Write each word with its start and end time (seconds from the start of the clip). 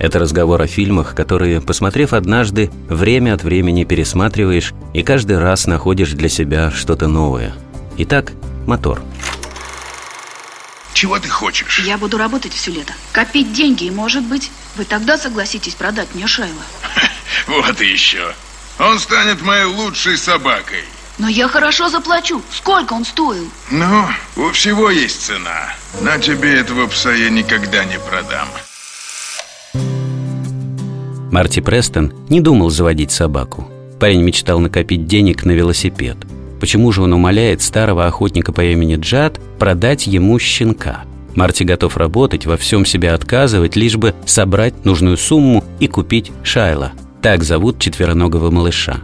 это 0.00 0.18
разговор 0.18 0.60
о 0.62 0.66
фильмах, 0.66 1.14
которые, 1.14 1.60
посмотрев 1.60 2.14
однажды, 2.14 2.70
время 2.88 3.34
от 3.34 3.44
времени 3.44 3.84
пересматриваешь 3.84 4.72
и 4.94 5.02
каждый 5.02 5.38
раз 5.38 5.66
находишь 5.66 6.12
для 6.12 6.30
себя 6.30 6.70
что-то 6.70 7.06
новое. 7.06 7.54
Итак, 7.98 8.32
мотор. 8.66 9.02
Чего 10.94 11.18
ты 11.18 11.28
хочешь? 11.28 11.80
Я 11.80 11.98
буду 11.98 12.16
работать 12.18 12.52
все 12.52 12.70
лето. 12.70 12.94
Копить 13.12 13.52
деньги, 13.52 13.84
и, 13.84 13.90
может 13.90 14.24
быть, 14.24 14.50
вы 14.76 14.84
тогда 14.84 15.18
согласитесь 15.18 15.74
продать 15.74 16.08
мне 16.14 16.26
Шайла. 16.26 16.62
Вот 17.46 17.80
и 17.80 17.86
еще. 17.86 18.34
Он 18.78 18.98
станет 18.98 19.42
моей 19.42 19.64
лучшей 19.64 20.16
собакой. 20.16 20.84
Но 21.18 21.28
я 21.28 21.48
хорошо 21.48 21.90
заплачу. 21.90 22.42
Сколько 22.50 22.94
он 22.94 23.04
стоил? 23.04 23.48
Ну, 23.70 24.06
у 24.36 24.50
всего 24.52 24.90
есть 24.90 25.22
цена. 25.22 25.74
На 26.00 26.18
тебе 26.18 26.54
этого 26.54 26.86
пса 26.86 27.12
я 27.12 27.28
никогда 27.28 27.84
не 27.84 27.98
продам. 27.98 28.48
Марти 31.30 31.60
Престон 31.60 32.12
не 32.28 32.40
думал 32.40 32.70
заводить 32.70 33.12
собаку. 33.12 33.68
Парень 33.98 34.22
мечтал 34.22 34.58
накопить 34.58 35.06
денег 35.06 35.44
на 35.44 35.52
велосипед. 35.52 36.16
Почему 36.58 36.90
же 36.92 37.02
он 37.02 37.12
умоляет 37.12 37.62
старого 37.62 38.06
охотника 38.06 38.52
по 38.52 38.62
имени 38.62 38.96
Джад 38.96 39.40
продать 39.58 40.06
ему 40.06 40.38
щенка? 40.38 41.02
Марти 41.34 41.62
готов 41.62 41.96
работать, 41.96 42.46
во 42.46 42.56
всем 42.56 42.84
себя 42.84 43.14
отказывать, 43.14 43.76
лишь 43.76 43.96
бы 43.96 44.14
собрать 44.26 44.84
нужную 44.84 45.16
сумму 45.16 45.62
и 45.78 45.86
купить 45.86 46.32
Шайла. 46.42 46.92
Так 47.22 47.44
зовут 47.44 47.78
четвероногого 47.78 48.50
малыша. 48.50 49.00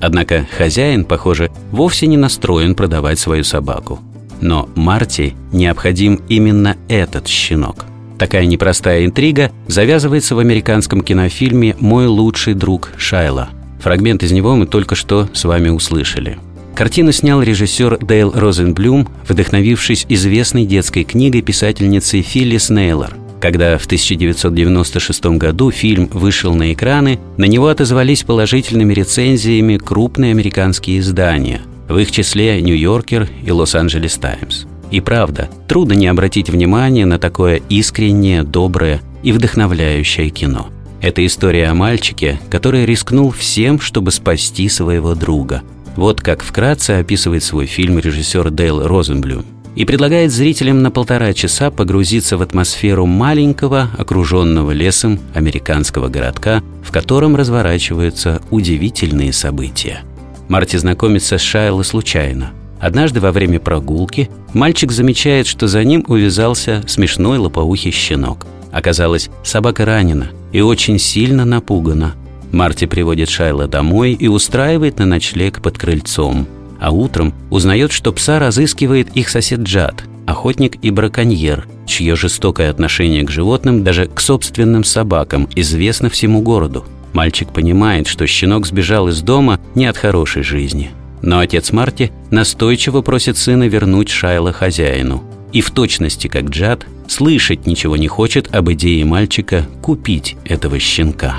Однако 0.00 0.46
хозяин, 0.56 1.04
похоже, 1.04 1.50
вовсе 1.72 2.06
не 2.06 2.16
настроен 2.16 2.74
продавать 2.74 3.18
свою 3.18 3.42
собаку. 3.42 3.98
Но 4.40 4.68
Марти 4.74 5.34
необходим 5.52 6.20
именно 6.28 6.76
этот 6.88 7.26
щенок– 7.26 7.86
Такая 8.18 8.46
непростая 8.46 9.04
интрига 9.04 9.50
завязывается 9.66 10.34
в 10.34 10.38
американском 10.38 11.02
кинофильме 11.02 11.76
«Мой 11.80 12.06
лучший 12.06 12.54
друг 12.54 12.90
Шайла». 12.96 13.50
Фрагмент 13.80 14.22
из 14.22 14.32
него 14.32 14.54
мы 14.56 14.66
только 14.66 14.94
что 14.94 15.28
с 15.32 15.44
вами 15.44 15.68
услышали. 15.68 16.38
Картину 16.74 17.12
снял 17.12 17.42
режиссер 17.42 17.98
Дейл 17.98 18.32
Розенблюм, 18.34 19.08
вдохновившись 19.28 20.06
известной 20.08 20.64
детской 20.64 21.04
книгой 21.04 21.42
писательницы 21.42 22.20
Филлис 22.20 22.70
Нейлор. 22.70 23.14
Когда 23.40 23.76
в 23.76 23.84
1996 23.84 25.26
году 25.36 25.70
фильм 25.70 26.08
вышел 26.12 26.54
на 26.54 26.72
экраны, 26.72 27.20
на 27.36 27.44
него 27.44 27.68
отозвались 27.68 28.22
положительными 28.22 28.94
рецензиями 28.94 29.76
крупные 29.76 30.30
американские 30.30 31.00
издания, 31.00 31.60
в 31.88 31.98
их 31.98 32.10
числе 32.10 32.60
«Нью-Йоркер» 32.62 33.28
и 33.44 33.50
«Лос-Анджелес 33.50 34.16
Таймс». 34.16 34.64
И 34.94 35.00
правда, 35.00 35.48
трудно 35.66 35.94
не 35.94 36.06
обратить 36.06 36.48
внимание 36.48 37.04
на 37.04 37.18
такое 37.18 37.60
искреннее, 37.68 38.44
доброе 38.44 39.00
и 39.24 39.32
вдохновляющее 39.32 40.30
кино. 40.30 40.68
Это 41.00 41.26
история 41.26 41.66
о 41.66 41.74
мальчике, 41.74 42.38
который 42.48 42.86
рискнул 42.86 43.32
всем, 43.32 43.80
чтобы 43.80 44.12
спасти 44.12 44.68
своего 44.68 45.16
друга. 45.16 45.62
Вот 45.96 46.20
как 46.20 46.44
вкратце 46.44 46.92
описывает 46.92 47.42
свой 47.42 47.66
фильм 47.66 47.98
режиссер 47.98 48.50
Дейл 48.50 48.86
Розенблюм 48.86 49.44
и 49.74 49.84
предлагает 49.84 50.30
зрителям 50.30 50.80
на 50.80 50.92
полтора 50.92 51.32
часа 51.32 51.72
погрузиться 51.72 52.36
в 52.36 52.42
атмосферу 52.42 53.04
маленького, 53.04 53.90
окруженного 53.98 54.70
лесом 54.70 55.18
американского 55.34 56.06
городка, 56.06 56.62
в 56.84 56.92
котором 56.92 57.34
разворачиваются 57.34 58.40
удивительные 58.52 59.32
события. 59.32 60.02
Марти 60.46 60.76
знакомится 60.76 61.36
с 61.36 61.40
Шайло 61.40 61.82
случайно– 61.82 62.52
Однажды 62.84 63.18
во 63.18 63.32
время 63.32 63.60
прогулки 63.60 64.28
мальчик 64.52 64.92
замечает, 64.92 65.46
что 65.46 65.66
за 65.66 65.82
ним 65.84 66.04
увязался 66.06 66.82
смешной 66.86 67.38
лопоухий 67.38 67.90
щенок. 67.90 68.46
Оказалось, 68.72 69.30
собака 69.42 69.86
ранена 69.86 70.26
и 70.52 70.60
очень 70.60 70.98
сильно 70.98 71.46
напугана. 71.46 72.14
Марти 72.52 72.84
приводит 72.84 73.30
Шайла 73.30 73.66
домой 73.68 74.12
и 74.12 74.28
устраивает 74.28 74.98
на 74.98 75.06
ночлег 75.06 75.62
под 75.62 75.78
крыльцом. 75.78 76.46
А 76.78 76.90
утром 76.90 77.32
узнает, 77.48 77.90
что 77.90 78.12
пса 78.12 78.38
разыскивает 78.38 79.08
их 79.16 79.30
сосед 79.30 79.60
Джад, 79.60 80.04
охотник 80.26 80.76
и 80.84 80.90
браконьер, 80.90 81.66
чье 81.86 82.16
жестокое 82.16 82.68
отношение 82.68 83.24
к 83.24 83.30
животным, 83.30 83.82
даже 83.82 84.08
к 84.08 84.20
собственным 84.20 84.84
собакам, 84.84 85.48
известно 85.56 86.10
всему 86.10 86.42
городу. 86.42 86.84
Мальчик 87.14 87.48
понимает, 87.48 88.08
что 88.08 88.26
щенок 88.26 88.66
сбежал 88.66 89.08
из 89.08 89.22
дома 89.22 89.58
не 89.74 89.86
от 89.86 89.96
хорошей 89.96 90.42
жизни– 90.42 90.90
но 91.24 91.38
отец 91.38 91.72
Марти 91.72 92.12
настойчиво 92.34 93.00
просит 93.00 93.38
сына 93.38 93.64
вернуть 93.68 94.10
Шайла 94.10 94.52
хозяину. 94.52 95.24
И 95.52 95.60
в 95.60 95.70
точности, 95.70 96.26
как 96.26 96.50
Джад, 96.50 96.84
слышать 97.08 97.66
ничего 97.66 97.96
не 97.96 98.08
хочет 98.08 98.54
об 98.54 98.70
идее 98.72 99.04
мальчика 99.04 99.66
купить 99.80 100.36
этого 100.44 100.78
щенка. 100.78 101.36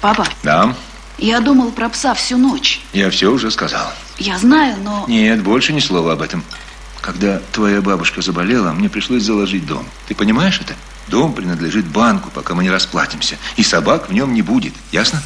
Папа? 0.00 0.26
Да? 0.42 0.74
Я 1.18 1.40
думал 1.40 1.70
про 1.70 1.88
пса 1.88 2.14
всю 2.14 2.36
ночь. 2.36 2.80
Я 2.92 3.08
все 3.10 3.30
уже 3.30 3.50
сказал. 3.50 3.92
Я 4.18 4.38
знаю, 4.38 4.76
но... 4.82 5.04
Нет, 5.08 5.42
больше 5.42 5.72
ни 5.72 5.80
слова 5.80 6.12
об 6.12 6.22
этом. 6.22 6.44
Когда 7.00 7.40
твоя 7.52 7.80
бабушка 7.80 8.20
заболела, 8.22 8.72
мне 8.72 8.88
пришлось 8.88 9.22
заложить 9.22 9.66
дом. 9.66 9.86
Ты 10.06 10.14
понимаешь 10.14 10.60
это? 10.60 10.74
Дом 11.08 11.32
принадлежит 11.32 11.86
банку, 11.86 12.30
пока 12.32 12.54
мы 12.54 12.62
не 12.62 12.70
расплатимся. 12.70 13.36
И 13.56 13.62
собак 13.62 14.08
в 14.08 14.12
нем 14.12 14.34
не 14.34 14.42
будет. 14.42 14.72
Ясно? 14.92 15.22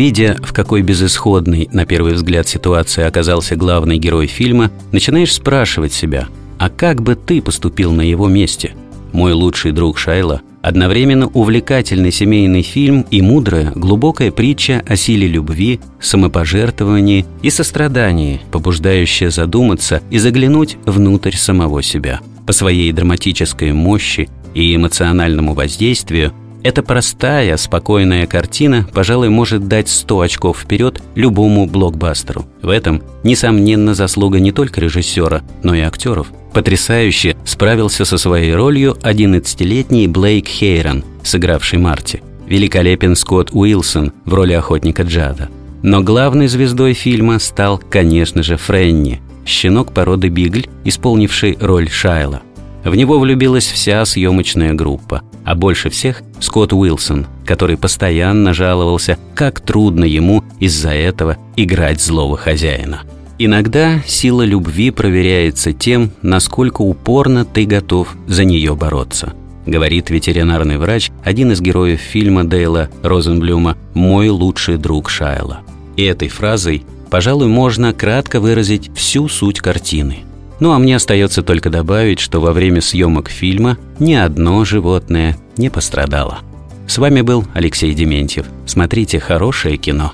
Видя, 0.00 0.38
в 0.42 0.54
какой 0.54 0.80
безысходной, 0.80 1.68
на 1.72 1.84
первый 1.84 2.14
взгляд, 2.14 2.48
ситуации 2.48 3.04
оказался 3.04 3.54
главный 3.54 3.98
герой 3.98 4.28
фильма, 4.28 4.70
начинаешь 4.92 5.34
спрашивать 5.34 5.92
себя, 5.92 6.28
а 6.58 6.70
как 6.70 7.02
бы 7.02 7.16
ты 7.16 7.42
поступил 7.42 7.92
на 7.92 8.00
его 8.00 8.26
месте? 8.26 8.72
Мой 9.12 9.34
лучший 9.34 9.72
друг 9.72 9.98
Шайла– 9.98 10.40
одновременно 10.62 11.26
увлекательный 11.26 12.12
семейный 12.12 12.62
фильм 12.62 13.04
и 13.10 13.20
мудрая, 13.20 13.72
глубокая 13.74 14.30
притча 14.30 14.82
о 14.88 14.96
силе 14.96 15.28
любви, 15.28 15.80
самопожертвовании 16.00 17.26
и 17.42 17.50
сострадании, 17.50 18.40
побуждающая 18.50 19.28
задуматься 19.28 20.02
и 20.10 20.16
заглянуть 20.16 20.78
внутрь 20.86 21.36
самого 21.36 21.82
себя. 21.82 22.20
По 22.46 22.54
своей 22.54 22.90
драматической 22.92 23.74
мощи 23.74 24.30
и 24.54 24.74
эмоциональному 24.74 25.52
воздействию 25.52 26.32
эта 26.62 26.82
простая, 26.82 27.56
спокойная 27.56 28.26
картина, 28.26 28.86
пожалуй, 28.92 29.28
может 29.28 29.68
дать 29.68 29.88
100 29.88 30.20
очков 30.20 30.58
вперед 30.60 31.02
любому 31.14 31.66
блокбастеру. 31.66 32.46
В 32.62 32.68
этом, 32.68 33.02
несомненно, 33.22 33.94
заслуга 33.94 34.40
не 34.40 34.52
только 34.52 34.80
режиссера, 34.80 35.42
но 35.62 35.74
и 35.74 35.80
актеров. 35.80 36.28
Потрясающе 36.52 37.36
справился 37.44 38.04
со 38.04 38.18
своей 38.18 38.54
ролью 38.54 38.96
11-летний 39.02 40.08
Блейк 40.08 40.48
Хейрон, 40.48 41.04
сыгравший 41.22 41.78
Марти. 41.78 42.22
Великолепен 42.46 43.14
Скотт 43.14 43.50
Уилсон 43.52 44.12
в 44.24 44.34
роли 44.34 44.52
охотника 44.52 45.04
Джада. 45.04 45.48
Но 45.82 46.02
главной 46.02 46.48
звездой 46.48 46.92
фильма 46.92 47.38
стал, 47.38 47.78
конечно 47.78 48.42
же, 48.42 48.56
Френни, 48.56 49.20
щенок 49.46 49.92
породы 49.92 50.28
Бигль, 50.28 50.66
исполнивший 50.84 51.56
роль 51.60 51.88
Шайла. 51.88 52.42
В 52.84 52.94
него 52.94 53.18
влюбилась 53.18 53.66
вся 53.66 54.04
съемочная 54.04 54.72
группа, 54.72 55.22
а 55.44 55.54
больше 55.54 55.90
всех 55.90 56.22
Скотт 56.40 56.72
Уилсон, 56.72 57.26
который 57.44 57.76
постоянно 57.76 58.54
жаловался, 58.54 59.18
как 59.34 59.60
трудно 59.60 60.04
ему 60.04 60.44
из-за 60.58 60.90
этого 60.90 61.36
играть 61.56 62.00
злого 62.00 62.36
хозяина. 62.36 63.02
Иногда 63.38 64.02
сила 64.06 64.42
любви 64.42 64.90
проверяется 64.90 65.72
тем, 65.72 66.10
насколько 66.22 66.82
упорно 66.82 67.44
ты 67.44 67.64
готов 67.64 68.14
за 68.26 68.44
нее 68.44 68.74
бороться, 68.74 69.34
говорит 69.66 70.10
ветеринарный 70.10 70.78
врач, 70.78 71.10
один 71.22 71.52
из 71.52 71.60
героев 71.60 72.00
фильма 72.00 72.44
Дейла 72.44 72.88
Розенблюма 73.02 73.76
«Мой 73.94 74.28
лучший 74.28 74.76
друг 74.76 75.10
Шайла». 75.10 75.60
И 75.96 76.04
этой 76.04 76.28
фразой, 76.28 76.84
пожалуй, 77.10 77.48
можно 77.48 77.92
кратко 77.92 78.40
выразить 78.40 78.90
всю 78.94 79.28
суть 79.28 79.60
картины– 79.60 80.20
ну 80.60 80.72
а 80.72 80.78
мне 80.78 80.96
остается 80.96 81.42
только 81.42 81.70
добавить, 81.70 82.20
что 82.20 82.40
во 82.40 82.52
время 82.52 82.80
съемок 82.80 83.28
фильма 83.28 83.78
ни 83.98 84.14
одно 84.14 84.64
животное 84.64 85.36
не 85.56 85.70
пострадало. 85.70 86.40
С 86.86 86.98
вами 86.98 87.22
был 87.22 87.44
Алексей 87.54 87.94
Дементьев. 87.94 88.46
Смотрите 88.66 89.18
хорошее 89.18 89.76
кино. 89.76 90.12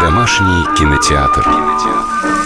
Домашний 0.00 0.64
кинотеатр. 0.76 1.42
кинотеатр. 1.42 2.43